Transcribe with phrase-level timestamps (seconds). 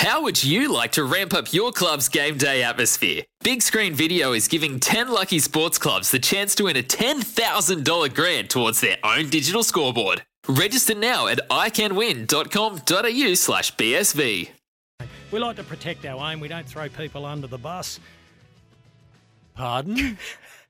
[0.00, 3.24] How would you like to ramp up your club's game day atmosphere?
[3.42, 8.14] Big Screen Video is giving 10 lucky sports clubs the chance to win a $10,000
[8.14, 10.22] grant towards their own digital scoreboard.
[10.48, 14.48] Register now at iCanWin.com.au slash BSV.
[15.32, 16.40] We like to protect our own.
[16.40, 18.00] We don't throw people under the bus.
[19.54, 20.16] Pardon?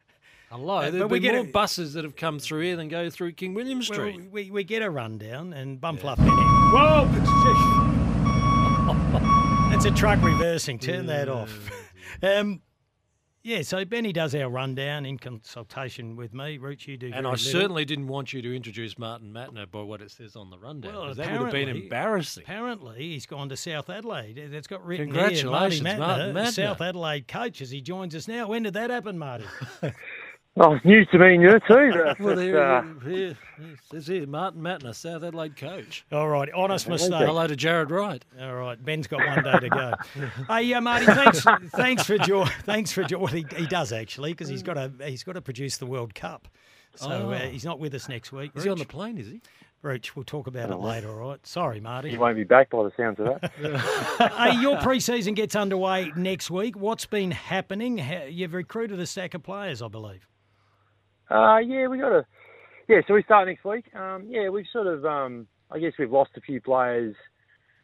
[0.50, 0.78] Hello.
[0.78, 2.88] Uh, There've but we been get more a- buses that have come through here than
[2.88, 4.28] go through King William Well, Street.
[4.32, 6.32] we, we get a rundown and Bumfluff Benny.
[6.32, 7.86] Whoa!
[9.70, 10.78] That's a truck reversing.
[10.78, 11.70] Turn that off.
[12.22, 12.60] Um,
[13.42, 16.58] yeah, so Benny does our rundown in consultation with me.
[16.58, 17.06] Rooch, you do.
[17.06, 17.36] and I little.
[17.36, 20.92] certainly didn't want you to introduce Martin Mattner by what it says on the rundown.
[20.92, 22.42] Well, that would have been embarrassing.
[22.42, 24.36] Apparently, he's gone to South Adelaide.
[24.36, 26.52] It's got written Congratulations, here, Martin Mattner, Mattner.
[26.52, 28.48] South Adelaide coach, as he joins us now.
[28.48, 29.44] When did that happen, Marty?
[30.58, 31.92] Oh, news to me and you too.
[31.94, 36.04] But, Well, but, there, uh, here, here, says here, Martin Mattner, South Adelaide coach.
[36.10, 37.12] All right, honest mistake.
[37.24, 38.24] Hello to Jared Wright.
[38.40, 39.94] All right, Ben's got one day to go.
[40.48, 44.32] hey, uh, Marty, thanks, thanks for jo- thanks for jo- well, he, he does actually
[44.32, 46.48] because he's got to he's got to produce the World Cup,
[46.96, 47.48] so uh, Oh.
[47.48, 48.50] he's not with us next week.
[48.56, 49.40] Is he on the plane, is he?
[49.82, 51.08] Rooch, we'll talk about it later.
[51.22, 52.10] All right, sorry, Marty.
[52.10, 54.32] he won't be back by the sounds of that.
[54.36, 56.76] hey, your pre-season gets underway next week.
[56.76, 57.98] What's been happening?
[58.28, 60.26] You've recruited a stack of players, I believe.
[61.30, 62.26] Uh, yeah, we got to.
[62.88, 63.84] Yeah, so we start next week.
[63.94, 65.04] Um, yeah, we've sort of.
[65.04, 67.14] Um, I guess we've lost a few players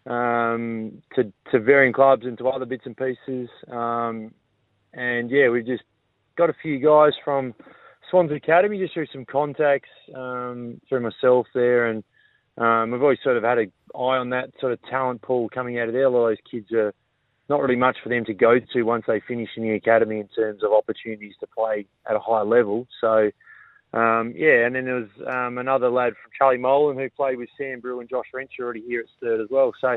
[0.06, 3.48] um, to to varying clubs and to other bits and pieces.
[3.70, 4.32] Um,
[4.92, 5.84] and yeah, we've just
[6.36, 7.54] got a few guys from
[8.10, 12.02] Swans Academy just through some contacts um, through myself there, and
[12.58, 15.78] um, we've always sort of had an eye on that sort of talent pool coming
[15.78, 16.04] out of there.
[16.04, 16.92] A lot of those kids are
[17.48, 20.28] not really much for them to go to once they finish in the academy in
[20.28, 22.86] terms of opportunities to play at a high level.
[23.00, 23.30] So,
[23.96, 27.48] um, yeah, and then there was um, another lad from Charlie Molan who played with
[27.56, 29.72] Sam Brew and Josh Wrench already here at Sturt as well.
[29.80, 29.96] So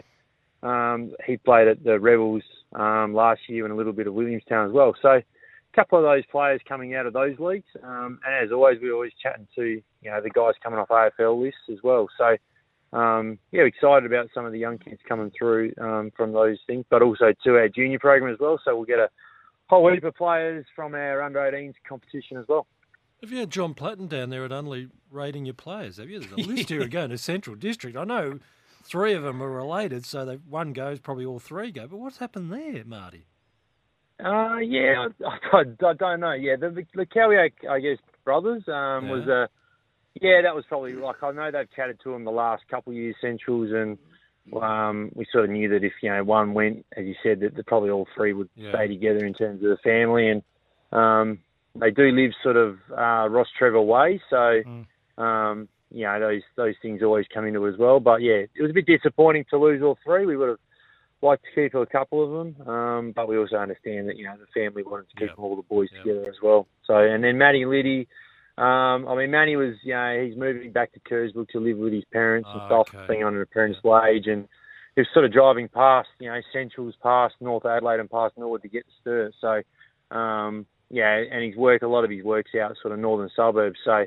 [0.65, 2.43] um, he played at the Rebels
[2.73, 4.95] um, last year and a little bit of Williamstown as well.
[5.01, 5.23] So a
[5.75, 7.67] couple of those players coming out of those leagues.
[7.83, 11.41] Um, and as always, we're always chatting to you know the guys coming off AFL
[11.41, 12.07] lists as well.
[12.17, 16.57] So um, yeah, excited about some of the young kids coming through um, from those
[16.67, 18.61] things, but also to our junior program as well.
[18.63, 19.09] So we'll get a
[19.67, 22.65] whole heap of players from our under 18s competition as well.
[23.21, 25.97] Have you had John Platten down there at Unley rating your players?
[25.97, 26.19] Have you?
[26.19, 27.97] There's a list here going to Central District.
[27.97, 28.39] I know
[28.83, 31.87] three of them are related, so they, one goes, probably all three go.
[31.87, 33.25] But what's happened there, Marty?
[34.23, 36.31] Uh, yeah, I, I, I don't know.
[36.33, 39.49] Yeah, the the Cowiak, I guess, brothers um, was a
[40.21, 42.97] yeah, that was probably like I know they've chatted to him the last couple of
[42.97, 43.97] years, Centrals, and
[44.61, 47.55] um, we sort of knew that if you know one went, as you said, that,
[47.55, 48.71] that probably all three would Yeah.
[48.73, 50.43] stay together in terms of the family, and
[50.91, 51.39] um,
[51.75, 54.61] they do live sort of uh, Ross Trevor way, so
[55.17, 57.99] um, you know those those things always come into it as well.
[57.99, 60.25] But yeah, it was a bit disappointing to lose all three.
[60.25, 60.59] We would have
[61.21, 64.35] liked to keep a couple of them, um, but we also understand that you know
[64.37, 65.39] the family wanted to keep Yep.
[65.39, 66.03] all the boys Yep.
[66.03, 66.67] together as well.
[66.85, 68.07] So and then Matty Liddy.
[68.57, 71.93] Um, I mean, Manny was, you know, he's moving back to Kersbrook to live with
[71.93, 73.05] his parents and Ah, stuff, okay.
[73.07, 74.49] being on an apprentice wage, and
[74.95, 78.61] he was sort of driving past, you know, Centrals past North Adelaide and past Norwood
[78.63, 79.33] to get to Sturt.
[79.39, 83.29] So, um, yeah, and he's worked a lot of his works out sort of northern
[83.35, 83.79] suburbs.
[83.85, 84.05] So,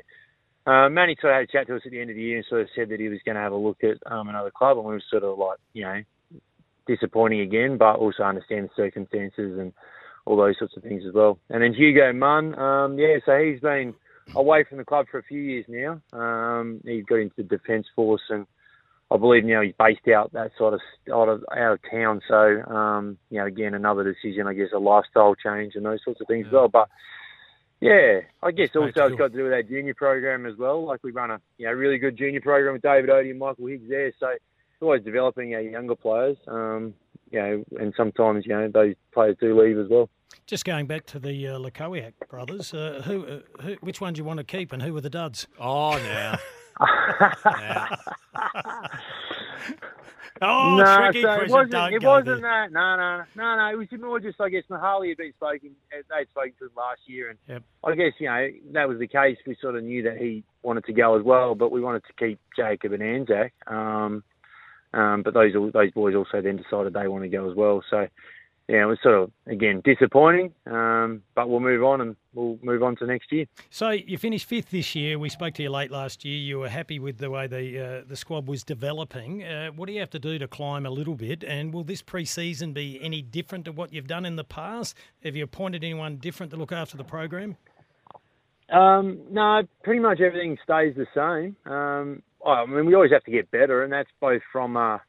[0.65, 2.37] uh, Manny sort of had a chat to us at the end of the year
[2.37, 4.51] and sort of said that he was going to have a look at um, another
[4.51, 6.01] club, and we were sort of like, you know,
[6.87, 9.73] disappointing again, but also understand the circumstances and
[10.25, 11.39] all those sorts of things as well.
[11.49, 13.93] And then Hugo Munn, um, yeah, so he's been
[14.35, 16.01] away from the club for a few years now.
[16.13, 18.45] Um, he got into the Defence Force, and
[19.13, 20.79] I believe now he's based out that sort of
[21.13, 22.21] out of out of town.
[22.27, 26.19] So um, you know, again, another decision, I guess, a lifestyle change and those sorts
[26.19, 26.67] of things as well.
[26.67, 26.89] But
[27.79, 30.83] yeah, I guess Great also it's got to do with our junior program as well.
[30.83, 33.67] Like we run a you know really good junior program with David Odie and Michael
[33.67, 34.11] Higgs there.
[34.19, 36.37] So it's always developing our younger players.
[36.47, 36.95] Um,
[37.29, 40.09] you know, and sometimes you know those players do leave as well.
[40.47, 44.21] Just going back to the uh, Lakowiak brothers, uh, who, uh, who, which ones do
[44.21, 45.47] you want to keep, and who were the duds?
[45.59, 46.39] Oh, now.
[50.41, 51.71] Oh, no, tricky so it wasn't.
[51.71, 52.67] Don't It wasn't there.
[52.67, 52.71] that.
[52.71, 53.69] No, no, no, no.
[53.71, 54.41] It was more just.
[54.41, 55.71] I guess Mahali had been spoken.
[55.91, 57.63] They'd spoken to him last year, and Yep.
[57.85, 59.37] I guess you know that was the case.
[59.45, 62.13] We sort of knew that he wanted to go as well, but we wanted to
[62.13, 63.53] keep Jacob and Anzac.
[63.67, 64.23] Um,
[64.93, 67.83] Um, but those those boys also then decided they want to go as well.
[67.89, 68.07] So
[68.69, 72.81] yeah, it was sort of again disappointing, um, but we'll move on and we'll move
[72.81, 73.45] on to next year.
[73.69, 75.19] So you finished fifth this year.
[75.19, 76.37] We spoke to you late last year.
[76.37, 79.43] You were happy with the way the uh, the squad was developing.
[79.43, 81.43] Uh, what do you have to do to climb a little bit?
[81.43, 84.95] And will this pre-season be any different to what you've done in the past?
[85.25, 87.57] Have you appointed anyone different to look after the program?
[88.71, 91.57] Um, no, pretty much everything stays the same.
[91.71, 94.99] Um, I mean, we always have to get better, and that's both from uh,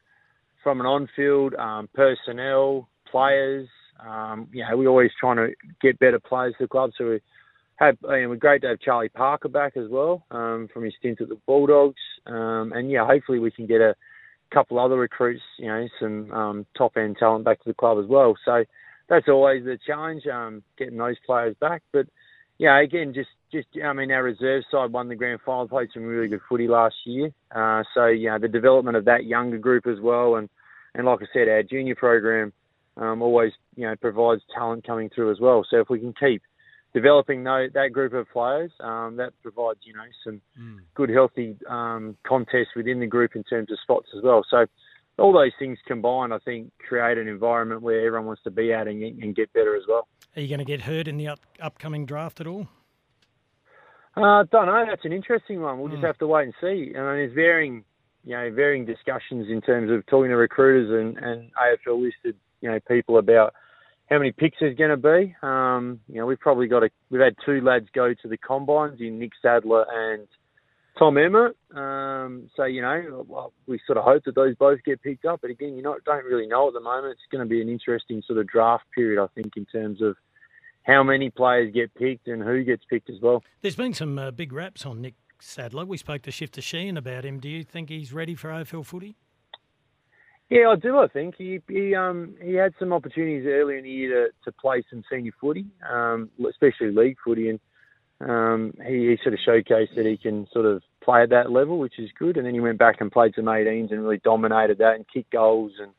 [0.65, 3.69] from an on-field um, personnel players.
[4.05, 6.91] Um, you know, we're always trying to get better players to the club.
[6.99, 7.21] So we
[7.77, 11.21] have, mean, we're great to have Charlie Parker back as well um, from his stint
[11.21, 12.03] at the Bulldogs.
[12.27, 13.95] Um, and yeah, hopefully we can get a
[14.53, 18.07] couple other recruits, you know, some um, top end talent back to the club as
[18.07, 18.35] well.
[18.45, 18.65] So
[19.09, 21.83] that's always the challenge, um, getting those players back.
[21.93, 22.07] But
[22.59, 26.03] yeah, again, just just I mean, our reserve side won the grand final, played some
[26.03, 27.31] really good footy last year.
[27.55, 30.49] Uh, so you know, the development of that younger group as well, and
[30.95, 32.53] and like I said, our junior program
[32.97, 35.67] um, always you know provides talent coming through as well.
[35.69, 36.43] So if we can keep
[36.93, 40.79] developing that, that group of players, um, that provides you know some mm.
[40.95, 44.45] good healthy um, contests within the group in terms of spots as well.
[44.49, 44.67] So
[45.19, 48.89] all those things combined, I think, create an environment where everyone wants to be at
[48.89, 50.09] and, and get better as well.
[50.37, 52.69] Are you going to get hurt in the up, upcoming draft at all?
[54.17, 54.85] I uh, don't know.
[54.89, 55.79] That's an interesting one.
[55.79, 55.95] We'll mm.
[55.95, 56.93] just have to wait and see.
[56.97, 57.85] I mean, there's varying,
[58.25, 62.71] you know, varying discussions in terms of talking to recruiters and, and AFL listed you
[62.71, 63.55] know people about
[64.09, 65.37] how many picks there's going to be.
[65.43, 69.01] Um, you know, we've probably got a we've had two lads go to the combines
[69.01, 70.27] in Nick Sadler and
[70.99, 71.57] Tom Emmett.
[71.75, 75.43] Um, so you know, well, we sort of hope that those both get picked up.
[75.43, 77.13] But again, you not, don't really know at the moment.
[77.13, 80.17] It's going to be an interesting sort of draft period, I think, in terms of
[80.85, 83.43] how many players get picked and who gets picked as well.
[83.61, 85.85] There's been some uh, big raps on Nick Sadler.
[85.85, 87.41] We spoke to Shifter Sheehan about him.
[87.41, 89.17] Do you think he's ready for AFL footy?
[90.51, 90.99] Yeah, I do.
[90.99, 94.57] I think he he um he had some opportunities earlier in the year to, to
[94.57, 97.61] play some senior footy, um, especially league footy, and
[98.21, 101.79] um, he, he sort of showcased that he can sort of play at that level,
[101.79, 102.37] which is good.
[102.37, 105.33] And then he went back and played some 18s and really dominated that and kicked
[105.33, 105.93] goals and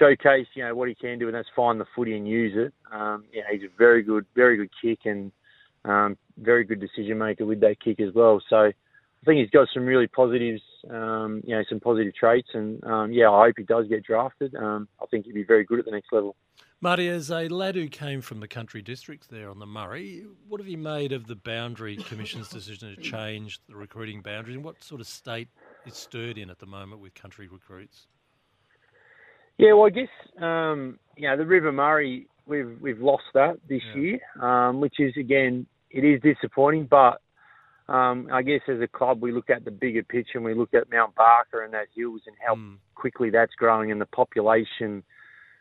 [0.00, 2.74] showcased you know what he can do, and that's find the footy and use it.
[2.92, 5.30] Um, yeah, he's a very good, very good kick and
[5.84, 8.42] um, very good decision maker with that kick as well.
[8.50, 8.72] So
[9.22, 13.12] I think he's got some really positives, um, you know, some positive traits, and um,
[13.12, 14.54] yeah, I hope he does get drafted.
[14.56, 16.34] Um, I think he'd be very good at the next level.
[16.80, 20.60] Marty, as a lad who came from the country districts there on the Murray, what
[20.60, 24.82] have you made of the Boundary Commission's decision to change the recruiting boundaries, and what
[24.82, 25.46] sort of state
[25.86, 28.08] is Sturt in at the moment with country recruits?
[29.58, 30.08] Yeah, well, I guess
[30.42, 34.00] um, you know the River Murray, we've we've lost that this yeah.
[34.00, 37.20] year, um, which is again it is disappointing, but
[37.88, 40.74] um, I guess as a club, we look at the bigger picture and we look
[40.74, 42.76] at Mount Barker and that hills and how mm.
[42.94, 45.02] quickly that's growing and the population.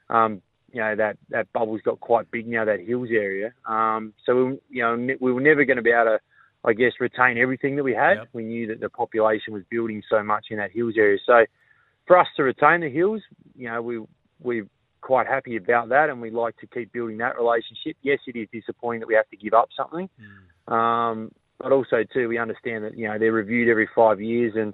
[0.09, 0.41] Um,
[0.71, 2.65] you know that that bubble's got quite big now.
[2.65, 3.53] That hills area.
[3.65, 6.19] Um, so we, you know we were never going to be able to,
[6.63, 8.18] I guess, retain everything that we had.
[8.18, 8.27] Yep.
[8.33, 11.18] We knew that the population was building so much in that hills area.
[11.25, 11.45] So
[12.07, 13.21] for us to retain the hills,
[13.56, 14.01] you know, we
[14.41, 14.68] we're
[15.01, 17.97] quite happy about that, and we like to keep building that relationship.
[18.01, 20.09] Yes, it is disappointing that we have to give up something.
[20.69, 20.73] Mm.
[20.73, 24.73] Um, but also too we understand that you know they're reviewed every five years, and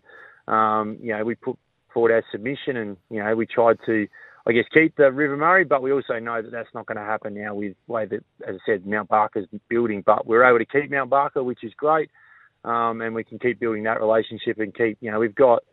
[0.54, 1.58] um, you know we put
[1.94, 4.08] forward our submission, and you know we tried to.
[4.46, 7.04] I guess keep the River Murray, but we also know that that's not going to
[7.04, 10.04] happen now with the way that, as I said, Mount Barker's building.
[10.06, 12.10] But we're able to keep Mount Barker, which is great,
[12.64, 15.00] um, and we can keep building that relationship and keep.
[15.02, 15.64] You know, we've got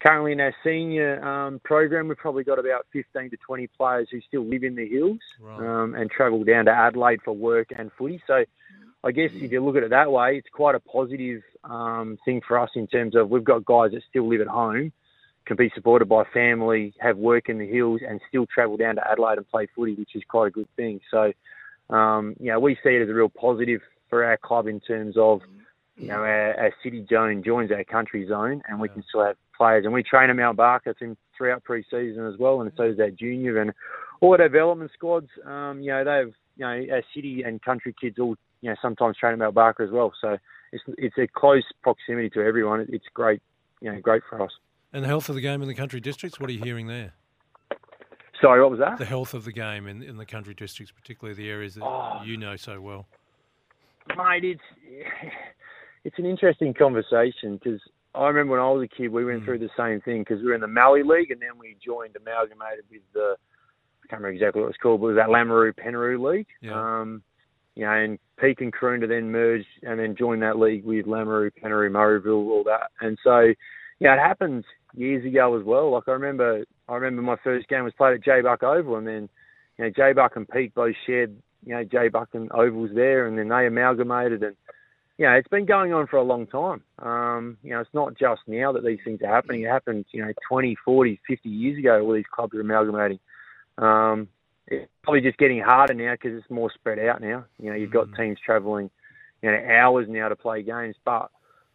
[0.00, 4.20] currently in our senior um, program, we've probably got about 15 to 20 players who
[4.20, 5.82] still live in the hills right.
[5.82, 8.20] um, and travel down to Adelaide for work and footy.
[8.26, 8.44] So
[9.04, 12.40] I guess if you look at it that way, it's quite a positive um, thing
[12.46, 14.92] for us in terms of we've got guys that still live at home,
[15.46, 19.10] can be supported by family, have work in the hills, and still travel down to
[19.10, 21.00] Adelaide and play footy, which is quite a good thing.
[21.10, 21.32] So,
[21.90, 25.14] um, you know, we see it as a real positive for our club in terms
[25.16, 25.40] of,
[25.96, 29.36] you know, our, our city zone joins our country zone, and we can still have
[29.56, 29.84] players.
[29.84, 30.94] And we train at Mount Barker
[31.36, 33.72] throughout pre-season as well, and so does our junior and
[34.20, 35.28] all our development squads.
[35.46, 39.16] Um, you know, they've you know, our city and country kids all you know sometimes
[39.16, 40.12] train at Mount Barker as well.
[40.20, 40.38] So
[40.72, 42.86] it's it's a close proximity to everyone.
[42.88, 43.40] It's great,
[43.80, 44.50] you know, great for us.
[44.92, 46.40] And the health of the game in the country districts.
[46.40, 47.12] What are you hearing there?
[48.40, 48.98] Sorry, what was that?
[48.98, 52.22] The health of the game in, in the country districts, particularly the areas that oh,
[52.24, 53.06] you know so well.
[54.16, 54.60] Mate, it's
[56.04, 57.80] it's an interesting conversation because
[58.14, 59.44] I remember when I was a kid, we went mm.
[59.44, 62.16] through the same thing because we were in the Mallee League and then we joined
[62.16, 63.36] amalgamated with the
[64.04, 66.46] I can't remember exactly what it was called, but it was that Lameroo Pinnaroo League.
[66.62, 67.00] Yeah.
[67.00, 67.22] Um,
[67.78, 71.52] you know, and Peak and Karoonda then merged and then joined that league with Lameroo,
[71.62, 72.90] Pinnaroo, Murrayville, all that.
[73.00, 73.54] And so,
[74.00, 75.92] yeah, it happened years ago as well.
[75.92, 79.28] Like I remember, I remember my first game was played at Jabuk Oval, and then
[79.78, 83.48] you know Jabuk and Peak both shared you know Jabuk and Ovals there, and then
[83.48, 84.56] they amalgamated, and
[85.16, 86.82] you know it's been going on for a long time.
[86.98, 89.62] Um, you know it's not just now that these things are happening.
[89.62, 92.02] It happened you know 20, 40, 50 years ago.
[92.02, 93.20] All these clubs are amalgamating.
[93.76, 94.26] Um,
[94.70, 97.44] it's probably just getting harder now because it's more spread out now.
[97.58, 98.90] You know you've got teams travelling
[99.42, 101.30] you know hours now to play games, but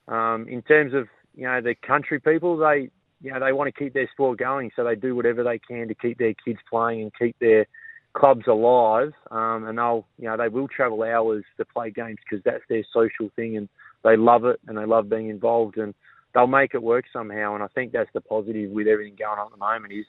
[0.08, 2.90] um, in terms of you know the country people, they
[3.22, 5.88] you know they want to keep their sport going, so they do whatever they can
[5.88, 7.66] to keep their kids playing and keep their
[8.14, 9.12] clubs alive.
[9.32, 12.84] Um, and they'll you know they will travel hours to play games because that's their
[12.94, 13.70] social thing, and
[14.04, 15.96] they love it and they love being involved, and
[16.34, 17.56] they'll make it work somehow.
[17.56, 20.06] And I think that's the positive with everything going on at the moment is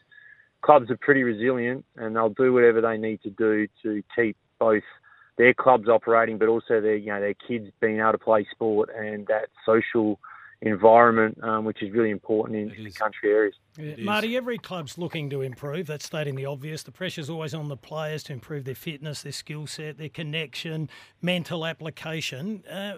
[0.65, 4.83] clubs are pretty resilient and they'll do whatever they need to do to keep both
[5.37, 8.89] their clubs operating, but also their you know their kids being able to play sport
[8.97, 10.19] and that social
[10.63, 13.55] environment, um, which is really important in, in the country areas.
[13.77, 15.87] Yeah, Marty, every club's looking to improve.
[15.87, 16.83] That's stating the obvious.
[16.83, 20.89] The pressure's always on the players to improve their fitness, their skill set, their connection,
[21.21, 22.65] mental application.
[22.71, 22.95] Uh,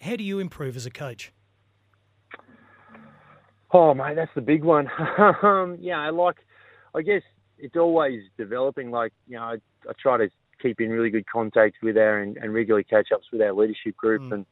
[0.00, 1.32] how do you improve as a coach?
[3.72, 4.88] Oh, mate, that's the big one.
[5.42, 6.36] um, yeah, like
[6.94, 7.22] I guess
[7.58, 8.90] it's always developing.
[8.90, 9.54] Like you know, I,
[9.88, 10.28] I try to
[10.60, 13.96] keep in really good contact with our and, and regularly catch ups with our leadership
[13.96, 14.34] group mm.
[14.34, 14.46] and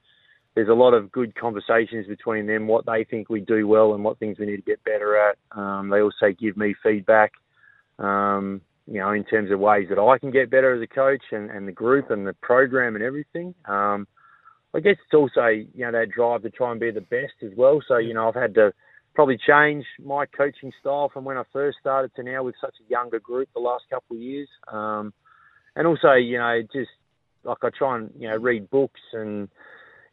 [0.59, 4.02] there's a lot of good conversations between them, what they think we do well and
[4.02, 5.37] what things we need to get better at.
[5.57, 7.30] Um, they also give me feedback,
[8.00, 11.23] um, you know, in terms of ways that I can get better as a coach
[11.30, 13.54] and, and the group and the program and everything.
[13.66, 14.09] Um,
[14.75, 17.52] I guess it's also, you know, that drive to try and be the best as
[17.57, 17.80] well.
[17.87, 18.73] So, you know, I've had to
[19.18, 22.88] probably change my coaching style from when I first started to now with such a
[22.88, 24.48] younger group the last couple of years.
[24.72, 25.12] Um,
[25.75, 26.90] and also, you know, just
[27.42, 29.48] like I try and, you know, read books and,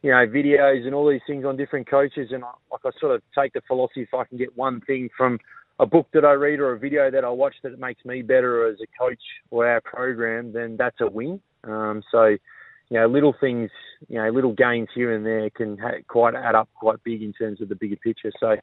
[0.02, 2.30] you know, videos and all these things on different coaches.
[2.32, 5.08] And I, like I sort of take the philosophy if I can get one thing
[5.16, 5.38] from
[5.78, 8.68] a book that I read or a video that I watch that makes me better
[8.68, 9.22] as a coach
[9.52, 11.40] or our program, then that's a win.
[11.64, 12.26] Um, so,
[12.90, 13.70] you know, little things,
[14.08, 17.34] you know, little gains here and there can ha- quite add up quite big in
[17.34, 18.32] terms of the bigger picture.
[18.40, 18.56] So,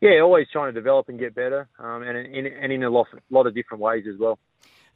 [0.00, 3.06] yeah, always trying to develop and get better, um, and in, and in a lot,
[3.30, 4.38] lot of different ways as well.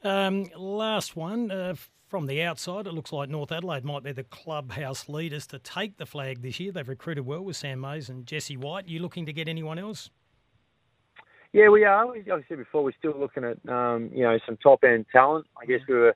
[0.03, 1.51] Um, last one.
[1.51, 1.75] Uh,
[2.09, 5.97] from the outside, it looks like North Adelaide might be the clubhouse leaders to take
[5.97, 6.71] the flag this year.
[6.71, 8.87] They've recruited well with Sam Mayes and Jesse White.
[8.87, 10.09] You looking to get anyone else?
[11.53, 12.07] Yeah, we are.
[12.07, 15.45] Like I said before, we're still looking at um, you know some top end talent.
[15.61, 16.15] I guess we were,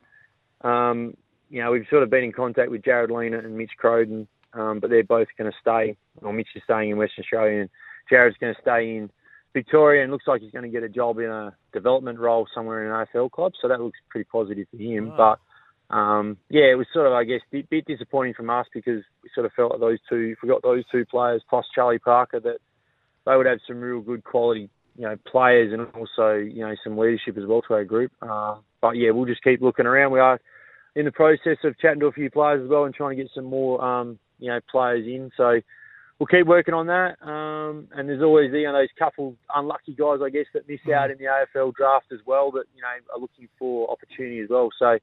[0.62, 1.16] um,
[1.50, 4.80] you know, we've sort of been in contact with Jared Lena and Mitch Crowden, um,
[4.80, 5.96] but they're both going to stay.
[6.22, 7.70] Well, Mitch is staying in Western Australia, and
[8.10, 9.10] Jared's going to stay in
[9.54, 12.84] Victoria, and looks like he's going to get a job in a development role somewhere
[12.84, 13.54] in an AFL club.
[13.62, 15.12] So that looks pretty positive for him.
[15.14, 15.18] Oh.
[15.18, 19.04] But um, yeah, it was sort of, I guess, a bit, disappointing from us because
[19.22, 22.00] we sort of felt like those two, if we got those two players plus Charlie
[22.00, 22.58] Parker, that
[23.26, 26.98] they would have some real good quality, you know, players and also, you know, some
[26.98, 28.12] leadership as well to our group.
[28.22, 30.12] Uh, but yeah, we'll just keep looking around.
[30.12, 30.40] We are
[30.96, 33.32] in the process of chatting to a few players as well and trying to get
[33.36, 35.32] some more, um, you know, players in.
[35.38, 35.62] So
[36.24, 37.22] we'll keep working on that.
[37.22, 41.12] Um, and there's always, you know, those couple unlucky guys, I guess, that miss out
[41.12, 44.70] in the AFL draft as well that, you know, are looking for opportunity as well.
[44.80, 44.98] So,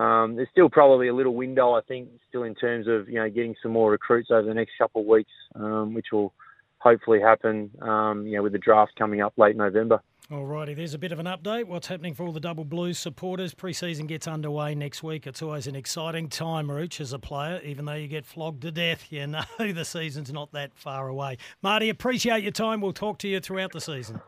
[0.00, 3.28] um, there's still probably a little window, I think, still in terms of you know
[3.28, 6.32] getting some more recruits over the next couple of weeks, um, which will
[6.78, 7.70] hopefully happen.
[7.82, 10.00] Um, you know, with the draft coming up late November.
[10.30, 11.64] Alrighty, there's a bit of an update.
[11.64, 13.52] What's happening for all the Double Blues supporters?
[13.52, 15.26] Pre-season gets underway next week.
[15.26, 17.60] It's always an exciting time, Rooch, as a player.
[17.64, 21.38] Even though you get flogged to death, you know the season's not that far away.
[21.60, 22.80] Marty, appreciate your time.
[22.80, 24.20] We'll talk to you throughout the season.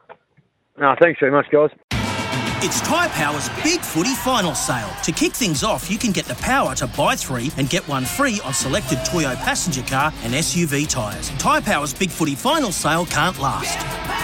[0.79, 1.71] No, thanks very much, guys.
[2.67, 4.91] It's Tyre Power's Big Footy Final Sale.
[5.05, 8.05] To kick things off, you can get the power to buy three and get one
[8.05, 11.31] free on selected Toyo passenger car and SUV tyres.
[11.39, 14.04] Tyre Power's Big Footy Final Sale can't last.